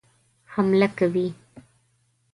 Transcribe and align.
حمله 0.53 0.87
کوي. 0.97 1.27